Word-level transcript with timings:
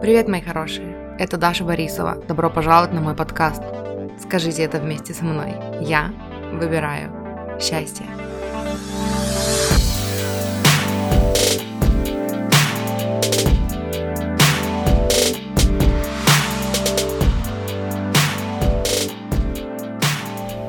Привет, 0.00 0.28
мои 0.28 0.42
хорошие! 0.42 1.16
Это 1.18 1.38
Даша 1.38 1.64
Борисова. 1.64 2.16
Добро 2.28 2.50
пожаловать 2.50 2.92
на 2.92 3.00
мой 3.00 3.14
подкаст. 3.14 3.62
Скажите 4.20 4.62
это 4.62 4.78
вместе 4.78 5.14
со 5.14 5.24
мной. 5.24 5.54
Я 5.80 6.12
выбираю 6.52 7.10
счастье. 7.60 8.04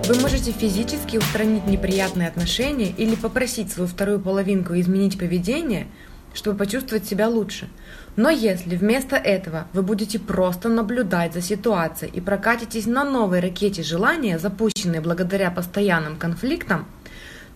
Вы 0.08 0.22
можете 0.22 0.52
физически 0.52 1.18
устранить 1.18 1.68
неприятные 1.68 2.30
отношения 2.30 2.90
или 2.90 3.16
попросить 3.16 3.72
свою 3.72 3.90
вторую 3.90 4.20
половинку 4.20 4.74
изменить 4.76 5.18
поведение– 5.18 5.88
чтобы 6.36 6.58
почувствовать 6.58 7.06
себя 7.06 7.28
лучше. 7.28 7.68
Но 8.16 8.30
если 8.30 8.76
вместо 8.76 9.16
этого 9.16 9.68
вы 9.74 9.82
будете 9.82 10.20
просто 10.20 10.70
наблюдать 10.70 11.34
за 11.34 11.42
ситуацией 11.42 12.12
и 12.14 12.22
прокатитесь 12.22 12.86
на 12.86 13.04
новой 13.04 13.40
ракете 13.40 13.82
желания, 13.82 14.38
запущенной 14.38 15.00
благодаря 15.00 15.50
постоянным 15.50 16.18
конфликтам, 16.18 16.86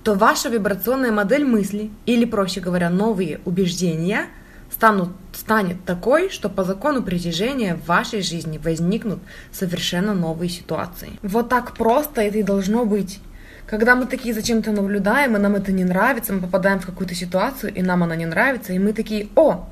то 0.04 0.16
ваша 0.16 0.50
вибрационная 0.50 1.12
модель 1.12 1.46
мысли, 1.46 1.92
или, 2.06 2.26
проще 2.26 2.62
говоря, 2.62 2.90
новые 2.90 3.42
убеждения, 3.46 4.28
станут, 4.72 5.10
станет 5.34 5.84
такой, 5.86 6.30
что 6.30 6.50
по 6.50 6.64
закону 6.64 7.04
притяжения 7.04 7.76
в 7.76 7.86
вашей 7.86 8.22
жизни 8.22 8.58
возникнут 8.58 9.20
совершенно 9.52 10.14
новые 10.14 10.50
ситуации. 10.50 11.20
Вот 11.22 11.50
так 11.50 11.76
просто 11.76 12.22
это 12.22 12.38
и 12.38 12.44
должно 12.44 12.86
быть. 12.86 13.20
Когда 13.66 13.96
мы 13.96 14.06
такие 14.06 14.34
зачем-то 14.34 14.72
наблюдаем, 14.72 15.36
и 15.36 15.40
нам 15.40 15.56
это 15.56 15.72
не 15.72 15.84
нравится, 15.84 16.34
мы 16.34 16.42
попадаем 16.42 16.80
в 16.80 16.86
какую-то 16.86 17.16
ситуацию, 17.16 17.74
и 17.74 17.82
нам 17.82 18.04
она 18.04 18.16
не 18.16 18.26
нравится, 18.26 18.74
и 18.74 18.80
мы 18.80 18.94
такие, 18.94 19.28
о, 19.36 19.68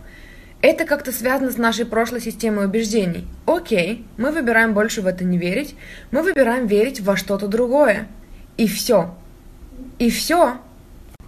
это 0.61 0.85
как-то 0.85 1.11
связано 1.11 1.51
с 1.51 1.57
нашей 1.57 1.85
прошлой 1.85 2.21
системой 2.21 2.65
убеждений. 2.65 3.27
Окей, 3.45 4.05
мы 4.17 4.31
выбираем 4.31 4.73
больше 4.73 5.01
в 5.01 5.07
это 5.07 5.23
не 5.23 5.37
верить, 5.37 5.75
мы 6.11 6.23
выбираем 6.23 6.67
верить 6.67 7.01
во 7.01 7.15
что-то 7.15 7.47
другое. 7.47 8.07
И 8.57 8.67
все. 8.67 9.15
И 9.99 10.09
все 10.09 10.59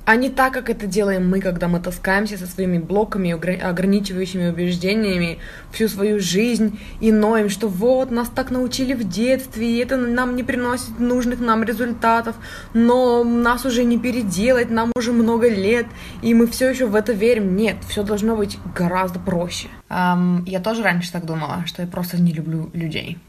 а 0.10 0.16
не 0.16 0.32
так, 0.32 0.54
как 0.54 0.72
это 0.72 0.88
делаем 0.88 1.30
мы, 1.30 1.40
когда 1.40 1.68
мы 1.68 1.80
таскаемся 1.80 2.36
со 2.36 2.48
своими 2.48 2.80
блоками, 2.80 3.30
ограничивающими 3.30 4.50
убеждениями 4.50 5.38
всю 5.72 5.88
свою 5.88 6.20
жизнь 6.20 6.80
и 7.00 7.12
ноем, 7.12 7.48
что 7.50 7.68
вот, 7.68 8.10
нас 8.10 8.28
так 8.28 8.50
научили 8.50 8.96
в 8.96 9.08
детстве, 9.08 9.70
и 9.70 9.78
это 9.78 9.98
нам 9.98 10.36
не 10.36 10.42
приносит 10.42 11.00
нужных 11.00 11.40
нам 11.40 11.64
результатов, 11.64 12.36
но 12.74 13.24
нас 13.24 13.66
уже 13.66 13.84
не 13.84 14.00
переделать, 14.00 14.72
нам 14.72 14.92
уже 14.96 15.12
много 15.12 15.48
лет, 15.48 15.86
и 16.24 16.34
мы 16.34 16.48
все 16.48 16.72
еще 16.72 16.88
в 16.88 16.96
это 16.96 17.14
верим. 17.14 17.56
Нет, 17.56 17.76
все 17.88 18.02
должно 18.02 18.36
быть 18.36 18.58
гораздо 18.76 19.20
проще. 19.20 19.68
Um, 19.90 20.42
я 20.48 20.60
тоже 20.60 20.82
раньше 20.82 21.12
так 21.12 21.26
думала, 21.26 21.68
что 21.68 21.84
я 21.84 21.88
просто 21.88 22.20
не 22.20 22.34
люблю 22.34 22.72
людей 22.74 23.20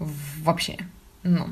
вообще. 0.43 0.79
Ну, 1.25 1.49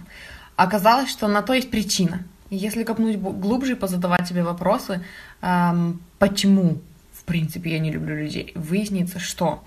оказалось, 0.57 1.11
что 1.11 1.29
на 1.29 1.42
то 1.42 1.53
есть 1.53 1.70
причина— 1.70 2.25
если 2.51 2.85
копнуть 2.85 3.19
глубже 3.19 3.73
и 3.73 3.77
позадавать 3.77 4.29
себе 4.29 4.43
вопросы, 4.43 5.03
эм, 5.43 6.01
почему, 6.19 6.79
в 7.13 7.25
принципе, 7.25 7.73
я 7.73 7.79
не 7.79 7.91
люблю 7.91 8.17
людей, 8.17 8.53
выяснится, 8.55 9.19
что 9.19 9.65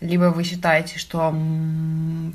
либо 0.00 0.24
вы 0.24 0.44
считаете, 0.44 0.98
что 0.98 1.34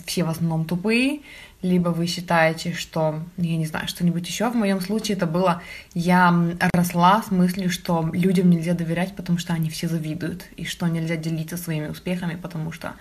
все 0.06 0.24
в 0.24 0.30
основном 0.30 0.66
тупые, 0.66 1.20
либо 1.62 1.90
вы 1.90 2.08
считаете, 2.08 2.74
что, 2.74 3.22
я 3.38 3.58
не 3.58 3.66
знаю, 3.66 3.88
что-нибудь 3.88 4.28
еще. 4.28 4.50
В 4.50 4.56
моем 4.56 4.80
случае 4.80 5.18
это 5.18 5.28
было, 5.28 5.62
я 5.94 6.34
росла 6.74 7.22
с 7.22 7.32
мыслью, 7.32 7.70
что 7.70 8.10
людям 8.14 8.50
нельзя 8.50 8.74
доверять, 8.74 9.16
потому 9.16 9.38
что 9.38 9.54
они 9.54 9.70
все 9.70 9.88
завидуют, 9.88 10.46
и 10.56 10.66
что 10.66 10.88
нельзя 10.88 11.18
делиться 11.18 11.58
своими 11.58 11.88
успехами, 11.88 12.40
потому 12.42 12.72
что 12.72 12.94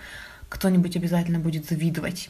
кто-нибудь 0.49 0.95
обязательно 0.97 1.39
будет 1.39 1.67
завидовать. 1.67 2.29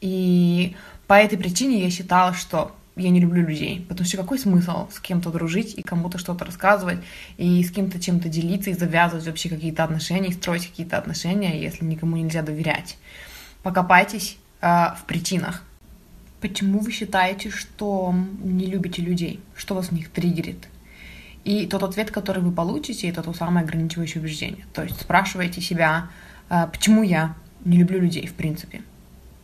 И 0.00 0.74
по 1.06 1.14
этой 1.14 1.38
причине 1.38 1.82
я 1.82 1.90
считала, 1.90 2.34
что 2.34 2.74
я 3.00 3.10
не 3.10 3.20
люблю 3.20 3.46
людей, 3.46 3.84
потому 3.88 4.06
что 4.06 4.16
какой 4.16 4.38
смысл 4.38 4.88
с 4.90 5.00
кем-то 5.00 5.30
дружить 5.30 5.74
и 5.76 5.82
кому-то 5.82 6.18
что-то 6.18 6.44
рассказывать, 6.44 6.98
и 7.36 7.62
с 7.62 7.70
кем-то 7.70 8.00
чем-то 8.00 8.28
делиться, 8.28 8.70
и 8.70 8.74
завязывать 8.74 9.26
вообще 9.26 9.48
какие-то 9.48 9.84
отношения, 9.84 10.28
и 10.28 10.32
строить 10.32 10.66
какие-то 10.66 10.98
отношения, 10.98 11.60
если 11.60 11.84
никому 11.84 12.16
нельзя 12.16 12.42
доверять. 12.42 12.98
Покопайтесь 13.62 14.38
э, 14.60 14.66
в 14.66 15.04
причинах. 15.06 15.62
Почему 16.40 16.80
вы 16.80 16.92
считаете, 16.92 17.50
что 17.50 18.14
не 18.42 18.66
любите 18.66 19.02
людей? 19.02 19.40
Что 19.54 19.74
вас 19.74 19.88
в 19.88 19.92
них 19.92 20.10
триггерит? 20.10 20.68
И 21.44 21.66
тот 21.66 21.82
ответ, 21.82 22.10
который 22.10 22.42
вы 22.42 22.52
получите, 22.52 23.08
это 23.08 23.22
то 23.22 23.32
самое 23.32 23.64
ограничивающее 23.64 24.22
убеждение. 24.22 24.64
То 24.72 24.82
есть 24.82 25.00
спрашиваете 25.00 25.60
себя, 25.60 26.08
э, 26.48 26.66
почему 26.70 27.02
я 27.02 27.34
не 27.64 27.78
люблю 27.78 28.00
людей, 28.00 28.26
в 28.26 28.34
принципе 28.34 28.82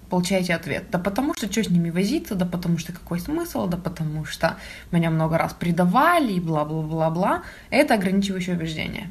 получаете 0.08 0.54
ответ. 0.54 0.84
Да 0.90 0.98
потому 0.98 1.34
что 1.34 1.50
что 1.50 1.64
с 1.64 1.70
ними 1.70 1.90
возиться, 1.90 2.34
да 2.34 2.46
потому 2.46 2.78
что 2.78 2.92
какой 2.92 3.20
смысл, 3.20 3.66
да 3.66 3.76
потому 3.76 4.24
что 4.24 4.56
меня 4.90 5.10
много 5.10 5.38
раз 5.38 5.52
предавали 5.52 6.32
и 6.32 6.40
бла-бла-бла-бла. 6.40 7.42
Это 7.70 7.94
ограничивающее 7.94 8.56
убеждение. 8.56 9.10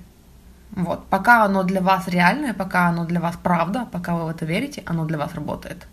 Вот. 0.72 1.06
Пока 1.08 1.44
оно 1.46 1.64
для 1.64 1.82
вас 1.82 2.08
реальное, 2.08 2.54
пока 2.54 2.88
оно 2.88 3.06
для 3.06 3.20
вас 3.20 3.38
правда, 3.42 3.88
пока 3.92 4.16
вы 4.16 4.26
в 4.26 4.28
это 4.30 4.46
верите, 4.46 4.84
оно 4.86 5.06
для 5.06 5.18
вас 5.18 5.34
работает. 5.34 5.88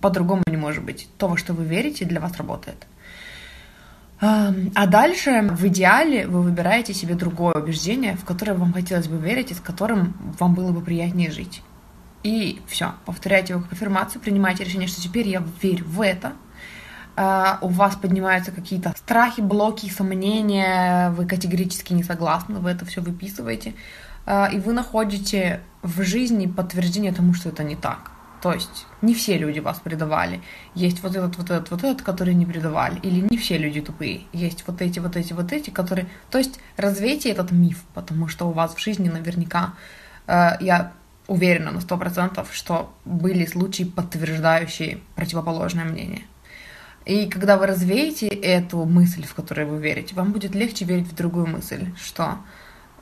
По-другому 0.00 0.42
не 0.46 0.56
может 0.56 0.84
быть. 0.84 1.08
То, 1.18 1.28
во 1.28 1.36
что 1.36 1.52
вы 1.52 1.64
верите, 1.64 2.04
для 2.04 2.20
вас 2.20 2.36
работает. 2.36 2.86
А 4.20 4.86
дальше, 4.86 5.48
в 5.50 5.66
идеале, 5.66 6.28
вы 6.28 6.42
выбираете 6.42 6.94
себе 6.94 7.14
другое 7.16 7.54
убеждение, 7.54 8.16
в 8.16 8.24
которое 8.24 8.54
вам 8.54 8.72
хотелось 8.72 9.08
бы 9.08 9.16
верить 9.16 9.50
и 9.50 9.54
с 9.54 9.60
которым 9.60 10.14
вам 10.38 10.54
было 10.54 10.70
бы 10.70 10.80
приятнее 10.80 11.32
жить. 11.32 11.60
И 12.22 12.62
все, 12.66 12.94
повторяйте 13.04 13.54
его 13.54 13.62
как 13.62 13.72
аффирмацию, 13.72 14.22
принимайте 14.22 14.64
решение, 14.64 14.88
что 14.88 15.00
теперь 15.00 15.28
я 15.28 15.42
верю 15.62 15.84
в 15.86 16.00
это. 16.00 16.32
Uh, 17.14 17.58
у 17.60 17.68
вас 17.68 17.96
поднимаются 17.96 18.52
какие-то 18.52 18.94
страхи, 18.96 19.42
блоки, 19.42 19.86
сомнения, 19.90 21.10
вы 21.10 21.26
категорически 21.26 21.92
не 21.92 22.02
согласны, 22.02 22.58
вы 22.58 22.70
это 22.70 22.86
все 22.86 23.02
выписываете, 23.02 23.74
uh, 24.24 24.50
и 24.50 24.58
вы 24.58 24.72
находите 24.72 25.60
в 25.82 26.02
жизни 26.02 26.46
подтверждение 26.46 27.12
тому, 27.12 27.34
что 27.34 27.50
это 27.50 27.64
не 27.64 27.76
так. 27.76 28.12
То 28.40 28.54
есть 28.54 28.86
не 29.02 29.12
все 29.12 29.36
люди 29.36 29.58
вас 29.58 29.78
предавали. 29.78 30.40
Есть 30.74 31.02
вот 31.02 31.14
этот, 31.14 31.36
вот 31.36 31.50
этот, 31.50 31.70
вот 31.70 31.84
этот, 31.84 32.00
которые 32.00 32.34
не 32.34 32.46
предавали. 32.46 32.98
Или 33.00 33.26
не 33.28 33.36
все 33.36 33.58
люди 33.58 33.82
тупые. 33.82 34.22
Есть 34.32 34.64
вот 34.66 34.80
эти, 34.80 34.98
вот 34.98 35.14
эти, 35.14 35.34
вот 35.34 35.52
эти, 35.52 35.68
которые... 35.68 36.08
То 36.30 36.38
есть 36.38 36.58
развейте 36.78 37.28
этот 37.28 37.52
миф, 37.52 37.84
потому 37.92 38.26
что 38.26 38.48
у 38.48 38.52
вас 38.52 38.74
в 38.74 38.80
жизни 38.80 39.10
наверняка... 39.10 39.74
Uh, 40.26 40.56
я 40.60 40.92
уверена 41.32 41.70
на 41.70 41.80
сто 41.80 41.96
процентов, 41.96 42.50
что 42.52 42.92
были 43.06 43.46
случаи, 43.46 43.84
подтверждающие 43.84 44.98
противоположное 45.14 45.84
мнение. 45.84 46.22
И 47.06 47.26
когда 47.26 47.56
вы 47.56 47.66
развеете 47.66 48.28
эту 48.28 48.84
мысль, 48.84 49.24
в 49.24 49.34
которую 49.34 49.68
вы 49.68 49.80
верите, 49.80 50.14
вам 50.14 50.32
будет 50.32 50.54
легче 50.54 50.84
верить 50.84 51.08
в 51.08 51.14
другую 51.14 51.46
мысль, 51.46 51.86
что 51.96 52.36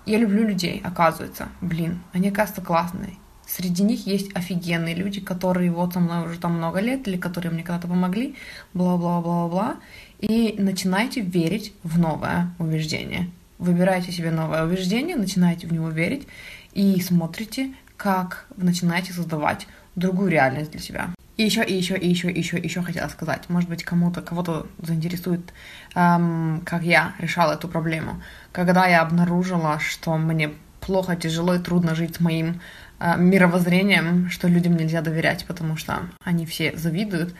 я 0.06 0.18
люблю 0.18 0.46
людей, 0.46 0.80
оказывается, 0.84 1.48
блин, 1.60 2.00
они, 2.12 2.28
оказывается, 2.28 2.62
классные. 2.62 3.16
Среди 3.46 3.82
них 3.82 4.06
есть 4.06 4.30
офигенные 4.36 4.94
люди, 4.94 5.20
которые 5.20 5.72
вот 5.72 5.94
со 5.94 6.00
мной 6.00 6.26
уже 6.26 6.38
там 6.38 6.56
много 6.56 6.78
лет, 6.78 7.08
или 7.08 7.16
которые 7.16 7.52
мне 7.52 7.64
когда-то 7.64 7.88
помогли, 7.88 8.36
бла-бла-бла-бла. 8.74 9.76
И 10.20 10.54
начинайте 10.56 11.20
верить 11.20 11.74
в 11.82 11.98
новое 11.98 12.54
убеждение. 12.60 13.28
Выбирайте 13.58 14.12
себе 14.12 14.30
новое 14.30 14.64
убеждение, 14.64 15.16
начинайте 15.16 15.66
в 15.66 15.72
него 15.72 15.88
верить 15.88 16.28
и 16.72 17.00
смотрите, 17.00 17.74
как 18.00 18.46
вы 18.56 18.64
начинаете 18.64 19.12
создавать 19.12 19.66
другую 19.94 20.30
реальность 20.30 20.70
для 20.70 20.80
себя. 20.80 21.10
И 21.36 21.42
еще, 21.42 21.62
и 21.62 21.74
еще, 21.76 21.98
и 21.98 22.08
еще, 22.08 22.30
и 22.30 22.38
еще, 22.38 22.56
еще 22.56 22.82
хотела 22.82 23.08
сказать. 23.08 23.50
Может 23.50 23.68
быть, 23.68 23.84
кому-то, 23.84 24.22
кого-то 24.22 24.66
заинтересует, 24.80 25.52
эм, 25.94 26.62
как 26.64 26.82
я 26.82 27.14
решала 27.18 27.52
эту 27.52 27.68
проблему. 27.68 28.22
Когда 28.52 28.86
я 28.86 29.02
обнаружила, 29.02 29.78
что 29.80 30.16
мне 30.16 30.50
плохо, 30.80 31.14
тяжело 31.14 31.54
и 31.54 31.58
трудно 31.58 31.94
жить 31.94 32.16
с 32.16 32.20
моим 32.20 32.62
э, 33.00 33.18
мировоззрением, 33.18 34.30
что 34.30 34.48
людям 34.48 34.76
нельзя 34.76 35.03
доверять, 35.03 35.44
потому 35.46 35.76
что 35.76 35.98
они 36.24 36.46
все 36.46 36.74
завидуют, 36.76 37.34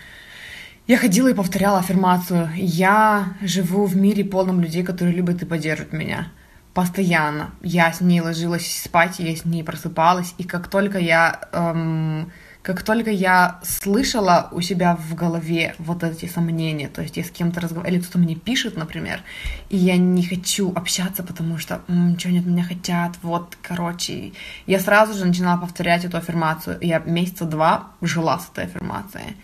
я 0.86 0.98
ходила 0.98 1.28
и 1.28 1.34
повторяла 1.34 1.78
аффирмацию. 1.78 2.50
Я 2.54 3.34
живу 3.40 3.86
в 3.86 3.96
мире 3.96 4.24
полном 4.24 4.60
людей, 4.60 4.82
которые 4.82 5.16
любят 5.16 5.40
и 5.42 5.46
поддерживают 5.46 5.94
меня 5.94 6.28
постоянно. 6.75 7.50
Я 7.62 7.93
с 7.93 8.00
ней 8.00 8.20
ложилась 8.20 8.82
спать, 8.82 9.19
я 9.19 9.34
с 9.34 9.44
ней 9.44 9.64
просыпалась, 9.64 10.34
и 10.38 10.44
как 10.44 10.69
только 10.69 10.99
я, 10.99 11.40
эм, 11.52 12.31
как 12.62 12.82
только 12.82 13.11
я 13.11 13.58
слышала 13.62 14.49
у 14.52 14.61
себя 14.61 14.96
в 14.96 15.14
голове 15.14 15.75
вот 15.78 16.05
эти 16.05 16.26
сомнения, 16.26 16.88
то 16.88 17.02
есть 17.02 17.17
я 17.17 17.25
с 17.25 17.31
кем-то 17.31 17.61
разговариваю, 17.61 17.94
или 17.94 18.02
кто-то 18.02 18.19
мне 18.19 18.37
пишет, 18.37 18.76
например, 18.76 19.22
и 19.69 19.76
я 19.76 19.96
не 19.96 20.22
хочу 20.22 20.72
общаться, 20.75 21.22
потому 21.22 21.58
что 21.58 21.81
что 22.19 22.28
они 22.28 22.38
от 22.38 22.46
меня 22.46 22.62
хотят, 22.62 23.16
вот, 23.23 23.56
короче, 23.62 24.32
я 24.66 24.78
сразу 24.78 25.14
же 25.14 25.25
начинала 25.25 25.61
повторять 25.61 26.05
эту 26.05 26.19
аффирмацию. 26.19 26.78
Я 26.81 26.99
месяца 27.00 27.46
два 27.46 27.88
жила 28.00 28.38
с 28.38 28.49
этой 28.50 28.64
аффирмацией. 28.64 29.37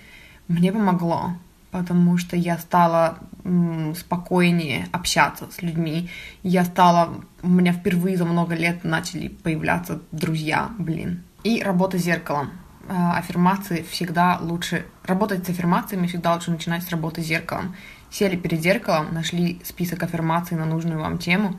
Мне 0.49 0.73
помогло 0.73 1.33
потому 1.77 2.17
что 2.17 2.37
я 2.37 2.57
стала 2.57 3.19
спокойнее 3.95 4.89
общаться 4.93 5.47
с 5.51 5.61
людьми. 5.61 6.09
Я 6.43 6.65
стала, 6.65 7.21
у 7.43 7.49
меня 7.49 7.73
впервые 7.75 8.17
за 8.17 8.25
много 8.25 8.55
лет 8.55 8.83
начали 8.83 9.29
появляться 9.29 10.01
друзья, 10.11 10.71
блин. 10.79 11.23
И 11.45 11.63
работа 11.63 11.99
зеркалом. 11.99 12.53
Э, 12.89 13.19
аффирмации 13.19 13.85
всегда 13.91 14.39
лучше... 14.41 14.87
Работать 15.05 15.45
с 15.45 15.51
аффирмациями 15.51 16.07
всегда 16.07 16.33
лучше 16.33 16.51
начинать 16.51 16.83
с 16.83 16.89
работы 16.89 17.21
зеркалом. 17.21 17.77
Сели 18.11 18.37
перед 18.37 18.63
зеркалом, 18.63 19.13
нашли 19.13 19.61
список 19.63 20.03
аффирмаций 20.03 20.57
на 20.57 20.65
нужную 20.65 20.99
вам 20.99 21.19
тему, 21.19 21.57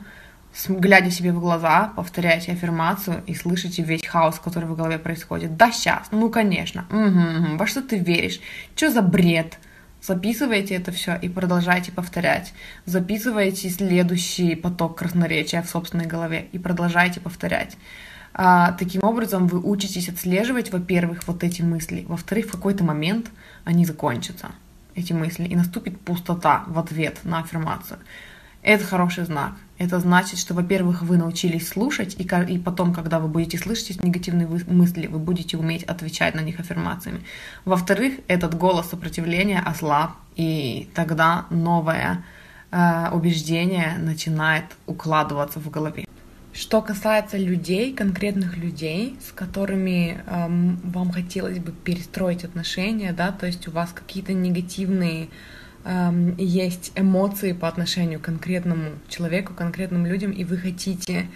глядя 0.68 1.12
себе 1.12 1.32
в 1.32 1.38
глаза, 1.38 1.92
повторяйте 1.94 2.52
аффирмацию 2.52 3.22
и 3.26 3.34
слышите 3.34 3.84
весь 3.84 4.04
хаос, 4.04 4.40
который 4.40 4.68
в 4.68 4.76
голове 4.76 4.98
происходит. 4.98 5.56
Да, 5.56 5.70
сейчас, 5.70 6.08
ну, 6.10 6.28
конечно, 6.28 6.86
угу, 6.90 6.98
угу. 6.98 7.56
во 7.56 7.66
что 7.68 7.82
ты 7.82 7.98
веришь, 7.98 8.40
что 8.74 8.90
за 8.90 9.02
бред, 9.02 9.58
Записывайте 10.00 10.74
это 10.74 10.92
все 10.92 11.16
и 11.16 11.28
продолжайте 11.28 11.90
повторять. 11.90 12.52
Записывайте 12.86 13.68
следующий 13.68 14.54
поток 14.54 14.98
красноречия 14.98 15.60
в 15.62 15.68
собственной 15.68 16.06
голове 16.06 16.48
и 16.52 16.58
продолжайте 16.58 17.20
повторять. 17.20 17.76
А, 18.32 18.72
таким 18.72 19.02
образом, 19.02 19.48
вы 19.48 19.58
учитесь 19.58 20.08
отслеживать, 20.08 20.72
во-первых, 20.72 21.26
вот 21.26 21.42
эти 21.42 21.62
мысли, 21.62 22.04
во-вторых, 22.08 22.46
в 22.46 22.52
какой-то 22.52 22.84
момент 22.84 23.30
они 23.64 23.84
закончатся, 23.84 24.50
эти 24.94 25.12
мысли, 25.12 25.44
и 25.44 25.56
наступит 25.56 26.00
пустота 26.00 26.64
в 26.68 26.78
ответ 26.78 27.18
на 27.24 27.40
аффирмацию. 27.40 27.98
Это 28.62 28.84
хороший 28.84 29.24
знак. 29.24 29.54
Это 29.78 30.00
значит, 30.00 30.40
что, 30.40 30.54
во-первых, 30.54 31.02
вы 31.02 31.16
научились 31.16 31.68
слушать, 31.68 32.16
и, 32.18 32.24
и 32.24 32.58
потом, 32.58 32.92
когда 32.92 33.20
вы 33.20 33.28
будете 33.28 33.58
слышать 33.58 33.90
эти 33.90 34.04
негативные 34.04 34.48
мысли, 34.66 35.06
вы 35.06 35.20
будете 35.20 35.56
уметь 35.56 35.84
отвечать 35.84 36.34
на 36.34 36.40
них 36.40 36.58
аффирмациями. 36.58 37.20
Во-вторых, 37.64 38.14
этот 38.26 38.54
голос 38.54 38.90
сопротивления 38.90 39.60
ослаб, 39.60 40.12
и 40.34 40.88
тогда 40.94 41.46
новое 41.50 42.24
э, 42.72 43.08
убеждение 43.12 43.96
начинает 43.98 44.64
укладываться 44.86 45.60
в 45.60 45.70
голове. 45.70 46.04
Что 46.52 46.82
касается 46.82 47.38
людей, 47.38 47.94
конкретных 47.94 48.56
людей, 48.56 49.16
с 49.24 49.30
которыми 49.30 50.20
эм, 50.26 50.80
вам 50.82 51.12
хотелось 51.12 51.60
бы 51.60 51.70
перестроить 51.70 52.42
отношения, 52.42 53.12
да, 53.12 53.30
то 53.30 53.46
есть 53.46 53.68
у 53.68 53.70
вас 53.70 53.92
какие-то 53.92 54.32
негативные 54.32 55.28
эм, 55.88 56.36
есть 56.36 56.92
эмоции 56.94 57.52
по 57.52 57.66
отношению 57.66 58.20
к 58.20 58.24
конкретному 58.24 58.90
человеку, 59.08 59.54
конкретным 59.54 60.04
людям, 60.06 60.30
и 60.30 60.44
вы 60.44 60.58
хотите 60.58 61.28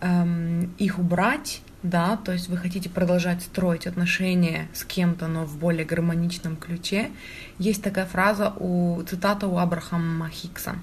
эм, 0.00 0.72
их 0.78 0.98
убрать, 0.98 1.62
да, 1.82 2.18
то 2.18 2.32
есть 2.32 2.48
вы 2.48 2.58
хотите 2.58 2.90
продолжать 2.90 3.42
строить 3.42 3.86
отношения 3.86 4.68
с 4.74 4.84
кем-то, 4.84 5.28
но 5.28 5.46
в 5.46 5.56
более 5.56 5.86
гармоничном 5.86 6.56
ключе, 6.56 7.10
есть 7.58 7.82
такая 7.82 8.04
фраза 8.04 8.52
у 8.58 9.02
цитата 9.08 9.46
у 9.46 9.56
Абрахама 9.56 10.28
Хикса 10.28 10.76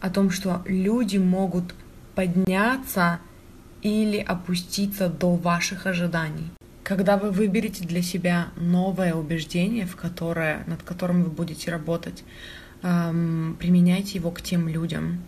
о 0.00 0.10
том, 0.10 0.30
что 0.30 0.62
люди 0.66 1.16
могут 1.16 1.74
подняться 2.14 3.20
или 3.80 4.18
опуститься 4.18 5.08
до 5.08 5.34
ваших 5.34 5.86
ожиданий. 5.86 6.50
Когда 6.88 7.18
вы 7.18 7.32
выберете 7.32 7.84
для 7.84 8.00
себя 8.00 8.48
новое 8.56 9.12
убеждение, 9.12 9.84
в 9.84 9.94
которое, 9.94 10.64
над 10.66 10.82
которым 10.82 11.22
вы 11.22 11.28
будете 11.28 11.70
работать, 11.70 12.24
эм, 12.82 13.58
применяйте 13.60 14.16
его 14.16 14.30
к 14.30 14.40
тем 14.40 14.70
людям, 14.70 15.22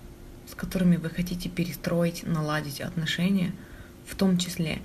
с 0.51 0.55
которыми 0.55 0.97
вы 0.97 1.11
хотите 1.11 1.51
перестроить, 1.51 2.23
наладить 2.27 2.81
отношения, 2.81 3.53
в 4.07 4.15
том 4.15 4.39
числе. 4.39 4.79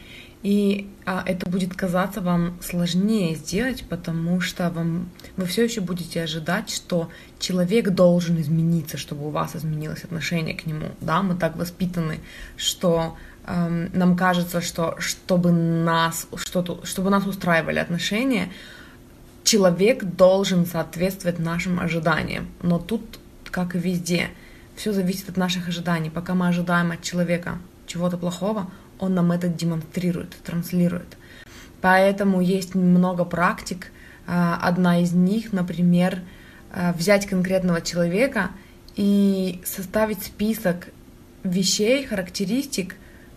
И 0.43 0.89
а, 1.05 1.23
это 1.25 1.49
будет 1.49 1.73
казаться 1.73 2.19
вам 2.19 2.59
сложнее 2.61 3.35
сделать, 3.35 3.85
потому 3.87 4.41
что 4.41 4.69
вам, 4.69 5.09
вы 5.37 5.45
все 5.45 5.63
еще 5.63 5.79
будете 5.79 6.23
ожидать, 6.23 6.69
что 6.69 7.09
человек 7.39 7.91
должен 7.91 8.39
измениться, 8.41 8.97
чтобы 8.97 9.27
у 9.27 9.29
вас 9.29 9.55
изменилось 9.55 10.03
отношение 10.03 10.55
к 10.55 10.65
нему. 10.65 10.87
Да, 10.99 11.23
мы 11.23 11.35
так 11.35 11.55
воспитаны, 11.55 12.19
что 12.57 13.15
нам 13.47 14.17
кажется, 14.17 14.61
что 14.61 14.95
чтобы 14.99 15.51
нас, 15.51 16.27
что 16.35 16.81
чтобы 16.83 17.09
нас 17.09 17.25
устраивали 17.27 17.79
отношения, 17.79 18.51
человек 19.43 20.03
должен 20.03 20.65
соответствовать 20.65 21.39
нашим 21.39 21.79
ожиданиям. 21.79 22.47
Но 22.61 22.79
тут, 22.79 23.19
как 23.51 23.75
и 23.75 23.79
везде, 23.79 24.29
все 24.75 24.91
зависит 24.91 25.29
от 25.29 25.37
наших 25.37 25.67
ожиданий. 25.67 26.09
Пока 26.09 26.33
мы 26.33 26.47
ожидаем 26.47 26.91
от 26.91 27.01
человека 27.01 27.59
чего-то 27.85 28.17
плохого, 28.17 28.69
он 28.99 29.13
нам 29.13 29.31
это 29.31 29.47
демонстрирует, 29.47 30.35
транслирует. 30.43 31.17
Поэтому 31.81 32.41
есть 32.41 32.75
много 32.75 33.25
практик. 33.25 33.91
А, 34.27 34.59
одна 34.61 35.01
из 35.01 35.11
них, 35.11 35.53
например, 35.53 36.21
а, 36.71 36.93
взять 36.93 37.27
конкретного 37.27 37.81
человека 37.81 38.49
и 38.95 39.61
составить 39.65 40.23
список 40.23 40.87
вещей, 41.43 42.05
характеристик, 42.05 42.95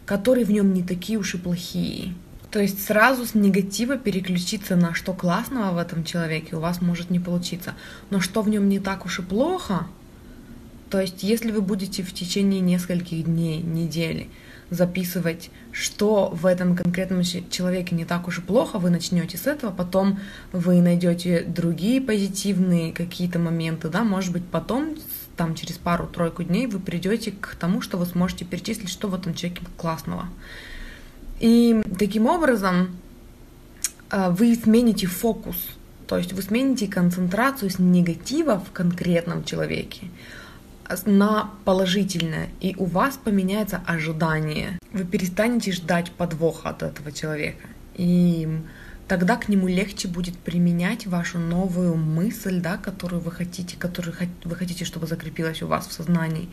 которые 0.08 0.46
в 0.46 0.50
нем 0.50 0.72
не 0.72 0.82
такие 0.82 1.19
уж 1.19 1.34
и 1.34 1.38
плохие. 1.38 2.14
То 2.50 2.60
есть 2.60 2.82
сразу 2.82 3.26
с 3.26 3.34
негатива 3.34 3.99
переключиться 3.99 4.75
на 4.75 4.94
что 4.94 5.12
классного 5.12 5.75
в 5.75 5.76
этом 5.76 6.02
человеке 6.02 6.56
у 6.56 6.60
вас 6.60 6.81
может 6.81 7.10
не 7.10 7.20
получиться. 7.20 7.75
Но 8.08 8.19
что 8.19 8.40
в 8.40 8.49
нем 8.49 8.70
не 8.70 8.81
так 8.81 9.05
уж 9.05 9.19
и 9.19 9.22
плохо, 9.22 9.87
то 10.88 10.99
есть 10.99 11.22
если 11.22 11.50
вы 11.50 11.60
будете 11.60 12.02
в 12.02 12.14
течение 12.14 12.60
нескольких 12.60 13.26
дней, 13.26 13.60
недели 13.60 14.31
записывать, 14.70 15.50
что 15.72 16.31
в 16.31 16.46
этом 16.46 16.75
конкретном 16.75 17.22
человеке 17.22 17.94
не 17.94 18.06
так 18.06 18.28
уж 18.28 18.38
и 18.38 18.40
плохо, 18.40 18.78
вы 18.78 18.88
начнете 18.88 19.37
с 19.37 19.46
этого, 19.46 19.72
потом 19.72 20.20
вы 20.52 20.81
найдете 20.81 21.44
другие 21.46 22.00
позитивные 22.00 22.94
какие-то 22.94 23.38
моменты, 23.38 23.90
да, 23.90 24.04
может 24.04 24.32
быть, 24.32 24.44
потом 24.46 24.96
там 25.38 25.55
через 25.55 25.79
пару-тройку 25.79 26.43
дней 26.43 26.67
вы 26.67 26.81
придете 26.81 27.32
к 27.32 27.55
тому, 27.55 27.81
что 27.81 27.96
вы 27.96 28.05
сможете 28.05 28.44
перечислить, 28.44 28.90
что 28.90 29.08
в 29.08 29.14
этом 29.14 29.35
человеке 29.35 29.62
классного. 29.79 30.26
И 31.40 31.81
таким 31.99 32.26
образом 32.26 32.96
э, 34.11 34.31
вы 34.31 34.55
смените 34.56 35.06
фокус, 35.06 35.56
то 36.08 36.19
есть 36.19 36.32
вы 36.32 36.43
смените 36.43 36.88
концентрацию 36.88 37.70
с 37.70 37.79
негатива 37.79 38.58
в 38.58 38.73
конкретном 38.73 39.44
человеке 39.44 40.08
на 41.05 41.50
положительное, 41.64 42.49
и 42.61 42.75
у 42.76 42.87
вас 42.87 43.19
поменяется 43.23 43.81
ожидание. 43.87 44.79
Вы 44.93 45.05
перестанете 45.05 45.70
ждать 45.70 46.11
подвоха 46.11 46.70
от 46.70 46.82
этого 46.82 47.12
человека. 47.12 47.69
И 47.94 48.49
тогда 49.08 49.37
к 49.37 49.49
нему 49.49 49.66
легче 49.66 50.06
будет 50.06 50.38
применять 50.38 51.06
вашу 51.06 51.38
новую 51.38 51.96
мысль, 51.96 52.60
да, 52.60 52.76
которую 52.76 53.22
вы 53.22 53.32
хотите, 53.32 53.76
которую 53.76 54.14
вы 54.44 54.55
хотите, 54.55 54.84
чтобы 54.84 55.06
закрепилась 55.06 55.62
у 55.62 55.66
вас 55.66 55.88
в 55.88 55.93
сознании. 55.93 56.49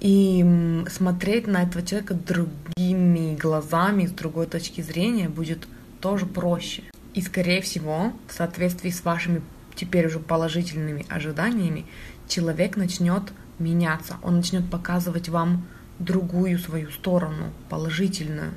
И 0.00 0.84
смотреть 0.90 1.46
на 1.46 1.62
этого 1.62 1.84
человека 1.84 2.14
другими 2.14 3.36
глазами, 3.36 4.06
с 4.06 4.12
другой 4.12 4.46
точки 4.46 4.80
зрения 4.80 5.28
будет 5.28 5.68
тоже 6.00 6.24
проще. 6.24 6.84
И, 7.12 7.20
скорее 7.20 7.60
всего, 7.60 8.14
в 8.26 8.32
соответствии 8.32 8.90
с 8.90 9.04
вашими 9.04 9.42
теперь 9.74 10.06
уже 10.06 10.18
положительными 10.18 11.04
ожиданиями, 11.10 11.84
человек 12.28 12.76
начнет 12.76 13.24
меняться, 13.58 14.16
он 14.22 14.36
начнет 14.36 14.70
показывать 14.70 15.28
вам 15.28 15.66
другую 15.98 16.58
свою 16.58 16.90
сторону, 16.90 17.52
положительную. 17.68 18.52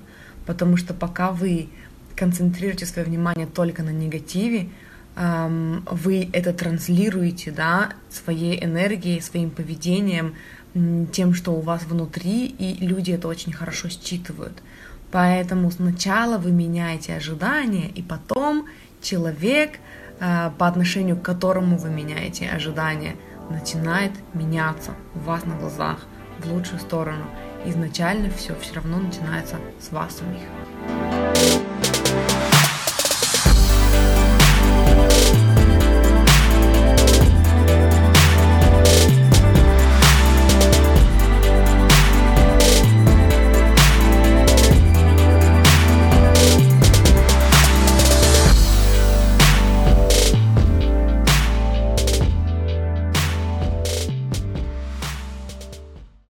Потому 0.46 0.77
что 0.77 0.94
пока 0.94 1.32
вы 1.32 1.70
концентрируете 2.15 2.86
свое 2.86 3.08
внимание 3.08 3.48
только 3.48 3.84
на 3.84 3.89
негативе, 3.89 4.70
вы 5.15 6.29
это 6.34 6.53
транслируете 6.53 7.51
да, 7.51 7.91
своей 8.10 8.63
энергией, 8.63 9.22
своим 9.22 9.51
поведением, 9.51 10.34
тем, 11.12 11.34
что 11.34 11.51
у 11.51 11.62
вас 11.62 11.84
внутри, 11.84 12.48
и 12.48 12.84
люди 12.86 13.12
это 13.12 13.27
очень 13.27 13.53
хорошо 13.53 13.89
считывают. 13.89 14.63
Поэтому 15.12 15.70
сначала 15.70 16.39
вы 16.39 16.51
меняете 16.51 17.15
ожидания, 17.15 17.88
и 17.89 18.01
потом 18.01 18.65
человек, 19.01 19.77
а, 20.20 20.51
по 20.58 20.67
отношению 20.67 21.17
к 21.17 21.22
которому 21.22 21.77
вы 21.77 21.89
меняете 21.91 22.50
ожидания, 22.50 23.15
начинает 23.51 24.12
меняться 24.34 24.96
у 25.13 25.20
вас 25.20 25.46
на 25.46 25.55
глазах 25.55 26.00
в 26.39 26.51
лучшую 26.51 26.79
сторону. 26.79 27.25
Изначально 27.65 28.32
все 28.32 28.55
все 28.60 28.74
равно 28.74 28.98
начинается 28.98 29.58
с 29.79 29.91
вас 29.91 30.17
самих. 30.17 31.73